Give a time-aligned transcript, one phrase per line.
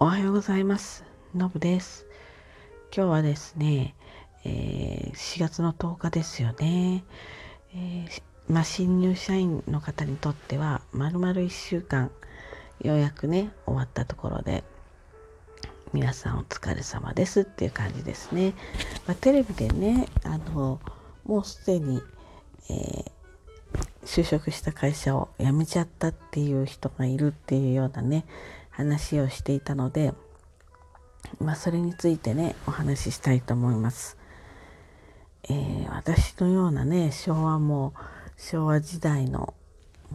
[0.00, 1.04] おはようございます。
[1.36, 2.04] のぶです。
[2.94, 3.94] 今日はですね、
[4.44, 7.04] えー、4月の10日ですよね。
[7.72, 12.10] えー、まあ、新入社員の方にとっては、まるまる1週間、
[12.82, 14.64] ようやくね、終わったところで、
[15.92, 18.54] 皆さんお疲れ様ですっていう感じですね。
[19.06, 20.80] まあ、テレビでね、あの、
[21.24, 22.02] もうすでに、
[22.68, 23.10] えー、
[24.02, 28.26] 就職した会社を辞めちゃったっていう人がいるっていうようなね、
[28.76, 30.12] 話をしていたので、
[31.40, 34.18] まあ、それについてねお話ししたいと思います。
[35.44, 37.94] えー、私のようなね昭和も
[38.36, 39.54] 昭和時代の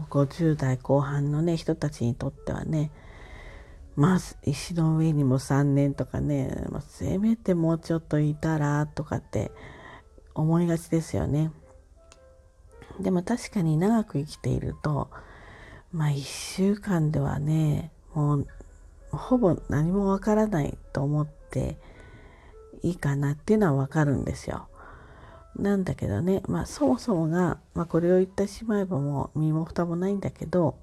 [0.09, 2.91] 50代後半のね人たちにとってはね
[3.95, 9.51] まあ石の上にも3年とかね、まあ、せめてもうちょっといたらとかって
[10.33, 11.51] 思いがちですよね。
[12.99, 15.09] でも確かに長く生きていると
[15.93, 18.47] まあ1週間ではねもう
[19.11, 21.77] ほぼ何もわからないと思って
[22.81, 24.67] いいかなっていうのはわかるんですよ。
[25.55, 30.77] なんだけどね、まあそもそもが、まあこれを言ってしまえばもう身も蓋もないんだけど、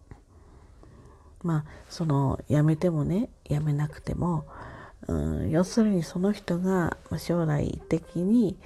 [1.42, 4.44] まあその辞めてもね、辞めなくても、
[5.08, 8.58] うん、要するにその人が将来的に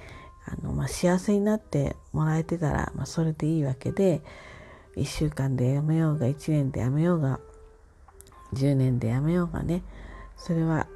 [0.45, 4.21] あの、まあ、幸せになってもらえてたら、まあ、それでいいわけで
[4.95, 7.39] 1週間で辞めようが1年で辞めようが
[8.53, 9.83] 10年でやめようがね
[10.35, 10.87] それは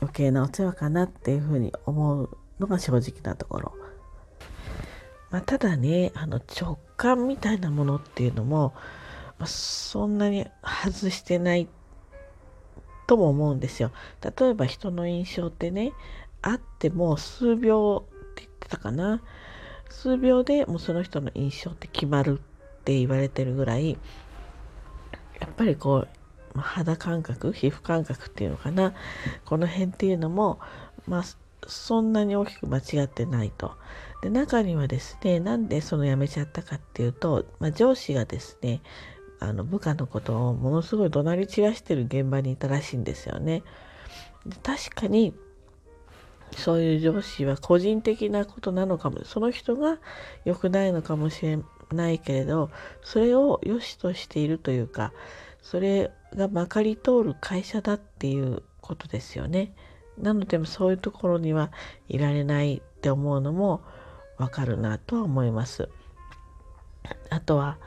[0.00, 3.72] 余計なお世話かなっていうふうに思うのが正直なところ。
[5.30, 8.74] まあ、ただねあの直感みたいなものっていうのも、
[9.38, 11.68] まあ、そんなに外してない
[13.06, 13.92] とも思うんですよ。
[14.22, 15.92] 例えば人の印象ってね
[16.42, 19.22] あっても数秒って言ってたかな
[19.88, 23.98] 数秒でもうその人の印象って決まるって言われてるぐらい
[25.40, 26.08] やっぱりこう
[26.60, 28.94] 肌感覚皮膚感覚っていうのかな
[29.44, 30.58] この辺っていうのも
[31.06, 31.22] まあ
[31.66, 33.72] そんなに大きく間違ってないと。
[34.22, 38.80] で中にはですねなんでその辞めちゃったかっていうと、まあ、上司がですね
[39.40, 43.62] あの部下のことをものすごい怒鳴り散らしてる現場にいたらしいんですよね。
[44.46, 45.34] で確かに
[46.56, 49.98] そういう上司は個人的なことなのかもその人が
[50.44, 51.58] 良くないのかもしれ
[51.92, 52.70] ないけれど
[53.02, 55.12] それを良しとしているというか
[55.62, 59.74] それがまかり通る会社だっていうことですよね。
[60.18, 61.70] なのでそういうところには
[62.08, 63.82] いられないって思うのも
[64.36, 65.88] わかるなとは思います。
[67.30, 67.78] あとは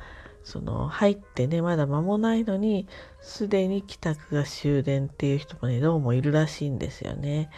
[0.44, 2.88] その入ってねまだ間もないのに
[3.22, 7.50] すでに帰宅が終電っていう人もねどうもいるらしいんですよね。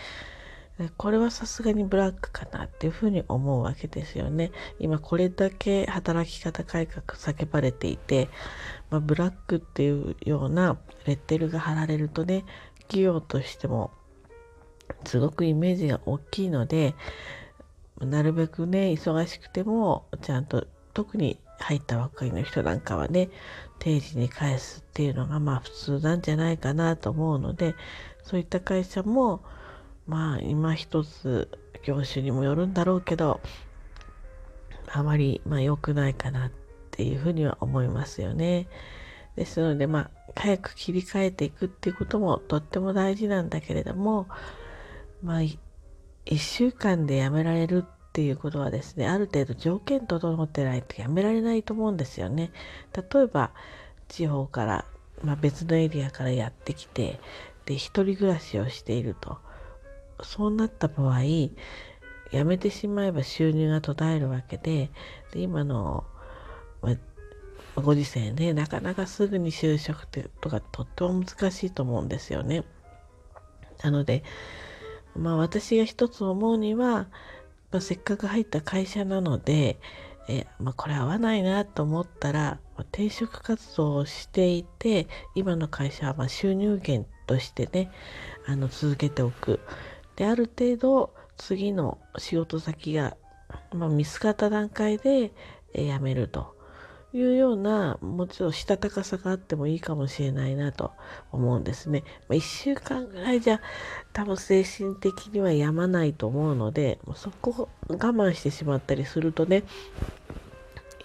[0.97, 4.51] これはさすがにブラックかなっていうふうに思うわけですよね。
[4.79, 8.29] 今これだけ働き方改革叫ばれていて、
[8.91, 12.45] まあ、ブラックっていうようなレッテルが貼られるとね、
[12.81, 13.91] 企業としても
[15.05, 16.93] すごくイメージが大きいので、
[17.99, 23.29] なるべくね、忙しくてもちゃんと特に入ったばっかりの人なんかはね、
[23.79, 27.73] 定時に返すっていうのがまあ普通なんじゃないかなと思うので、
[28.21, 29.41] そういった会社も
[30.07, 31.49] まあ今一つ
[31.83, 33.41] 業種にもよるんだろうけど
[34.91, 36.51] あまりまあ良くないかなっ
[36.91, 38.67] ていうふうには思いますよね。
[39.35, 44.27] ですのでまあ早く切り替えていくっていうこともとっても大事なんだけれども
[45.21, 52.51] まあ1週間でやめられるっていうことはですねある程度条件整ってないとやめられないと思うんですよね。
[52.93, 53.51] 例えば
[54.07, 54.85] 地方から、
[55.21, 57.19] まあ、別のエリアからやってきて
[57.65, 59.37] で一人暮らしをしていると。
[60.23, 64.91] そうなった場合辞めてしまえば収入が途絶えるわけで
[65.31, 66.03] で今の、
[66.81, 66.95] ま、
[67.75, 72.63] ご時世ねなかなかすぐに就職ってとかとっても難しいと思うんですよね。
[73.83, 74.23] なので
[75.15, 77.07] まあ私が一つ思うには、
[77.71, 79.79] まあ、せっかく入った会社なので
[80.27, 87.91] え、まあ、これ合わないなと思ったらま転職活動をしていて今の会社はま収入源としてね
[88.45, 89.59] あの続けておく。
[90.17, 93.15] である程度次の仕事先が、
[93.71, 95.31] まあ、見つかった段階で、
[95.73, 96.55] え辞めると
[97.13, 100.91] いうようなもちろんしたたかさがあってもいいかもしれないなと
[101.31, 102.03] 思うんですね。
[102.27, 103.61] まあ、1週間ぐらいじゃ
[104.13, 109.63] 多分精神的にはやまないと思うのでそこを我慢してしまったりするとね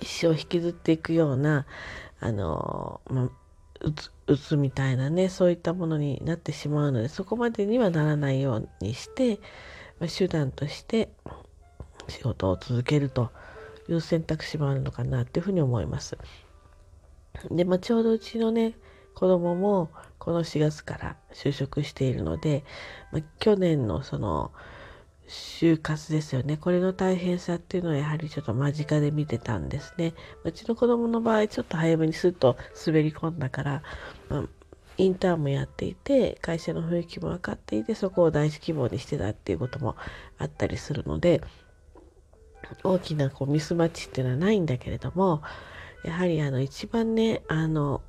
[0.01, 1.67] 一生引きずっていくような
[2.21, 3.31] あの、ま
[3.85, 9.41] あ、うつうつみたいなねそういったものになってしまうのでそこまでにはならないようにして、
[9.99, 11.11] まあ、手段として
[12.09, 13.31] 仕事を続けると
[13.89, 16.17] いう選択肢もあるのかなっていうふうに思います。
[17.51, 18.75] で、まあ、ちょうどうちのね
[19.15, 22.65] 子供もこの4月から就職しているので、
[23.11, 24.53] まあ、去年のその
[25.33, 26.59] 就活ですよね。
[26.59, 30.13] これの大変さっていうのはやはりちょっと間近で見てたんですね。
[30.45, 32.57] うちの子供の場合ちょっと早めにスッと
[32.87, 33.83] 滑り込んだから、
[34.29, 34.45] まあ、
[34.99, 39.97] インターンもやっていて会社の雰囲気も分かっていてそこを第一希望にしてたっていうことも
[40.39, 41.41] あったりするので
[42.85, 45.43] 大きなこうミスマッチっていうのはないんだけれども
[46.05, 48.03] やはりあの一番ねあの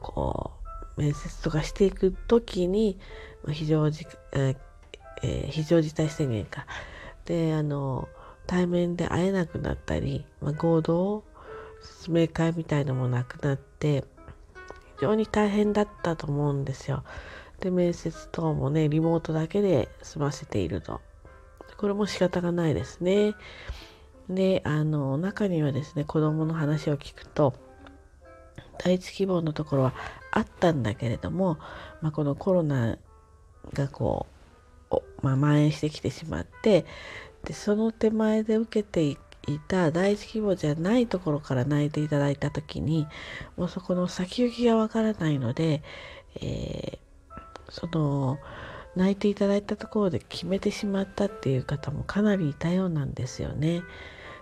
[0.00, 0.52] こ
[0.96, 2.98] う面接とかしていく時に
[3.50, 4.56] 非常時、えー、
[5.22, 6.66] え非常事態宣言か
[7.24, 8.08] であの
[8.46, 11.24] 対面で会えなくなったり、まあ、合同
[11.80, 14.04] 説明会みたいのもなくなって
[14.96, 17.02] 非常に大変だったと思うんですよ。
[17.60, 21.00] で面接等もねリモートだけで済ませていると。
[21.76, 23.34] これも仕方がないですね。
[24.28, 27.54] であの中にはですね子供の話を聞くと
[28.78, 29.94] 第一希望のところは
[30.30, 31.58] あったんだけれども、
[32.00, 32.98] まあ、このコロナ
[33.72, 34.31] がこう、
[35.22, 36.84] まあ、蔓延してきてしまって
[37.44, 43.06] でその手前で受けていた第一希望じゃないところから泣いていただいた時に
[43.56, 45.82] もうそこの先行きがわからないので、
[46.40, 48.38] えー、その
[48.94, 53.82] 泣いていただいたところで決めてしまったっていう方もかなりいたようなんですよね。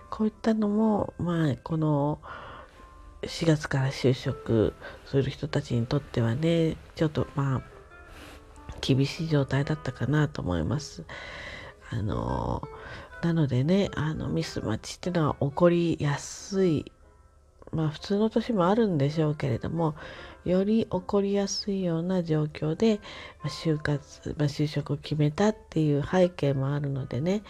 [0.09, 2.19] こういったのもまあこの
[3.23, 4.73] 4月から就職
[5.05, 7.61] する人たちにとってはねちょっとまあ
[8.81, 11.03] 厳しい状態だったかなと思います。
[11.89, 12.61] あの
[13.21, 16.91] なのでねあのミスマッチっていうのは起こりやすい
[17.71, 19.95] まあ普通の年もあるんでしょうけれども
[20.45, 22.99] より起こりやすいような状況で、
[23.43, 27.43] まあ、就活、まあ、就職を決めたっていう背景もあるのでね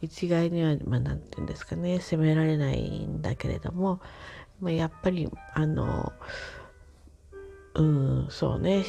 [0.00, 4.00] 一概には何、まあ、て言うんですかね責められないんだけれども、
[4.60, 6.12] まあ、やっぱりあの
[7.78, 8.84] うんそうね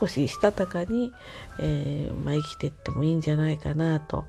[0.00, 1.12] 少ししたたかに、
[1.58, 4.24] えーまあ、生きていってもいいんじゃないかなと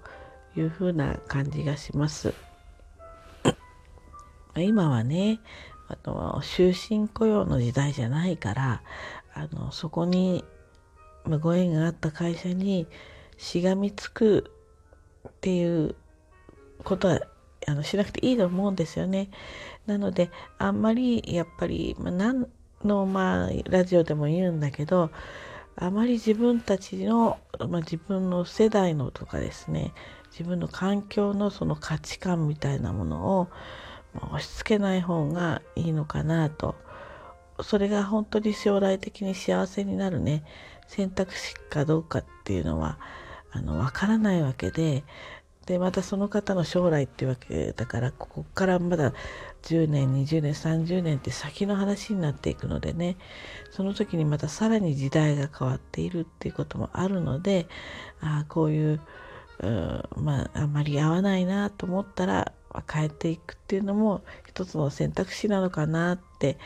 [0.58, 2.34] いうふうな感じがします。
[4.58, 5.40] 今はね
[5.88, 8.82] あの終身雇用の時代じゃないから
[9.34, 10.44] あのそこに、
[11.40, 12.86] ご縁があった会社に
[13.38, 14.52] しがみつく
[15.30, 15.96] っていう
[16.84, 17.22] ことは
[17.66, 19.30] あのしなくていいと思うんですよね。
[19.86, 22.48] なのであんまりやっぱり、まあ、何
[22.86, 25.12] のまあラジオでも言うんだけど
[25.76, 27.40] あまり自分たちの、
[27.70, 29.94] まあ、自分の世代のとかですね
[30.32, 33.48] 自分の環境のその価値観みたいなものを
[34.14, 36.76] まあ押し付けない方がいいのかなと。
[37.64, 40.44] それが本当に将来的に幸せになるね
[40.88, 42.98] 選択肢かどうかっていうのは
[43.52, 45.04] あの分からないわけで
[45.66, 49.14] でまたその方の将来っていうわけだからここからまだ
[49.64, 53.16] 10年20年30年って先の話になっていくのでね
[53.70, 57.68] その時にまたさらに時代が変わっているっていうこともあるので
[58.22, 59.02] あこういう
[59.60, 62.52] うまああんまり合わないなと思ったら
[62.92, 66.58] 変えていくっていうのも一つの選択肢なのかなって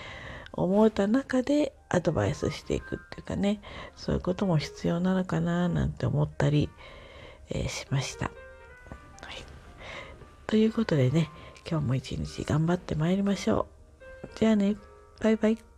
[0.54, 3.62] 思えた中でアドバイスしていくっていうかね
[3.96, 6.70] そういうことも必要なのかななんて思ったり、
[7.50, 8.32] えー、しました。
[9.26, 9.44] はい、
[10.48, 11.30] ということでね
[11.70, 13.68] 今日も一日頑張ってまいりましょ
[14.24, 14.28] う。
[14.36, 14.76] じゃあね
[15.20, 15.75] バイバイ。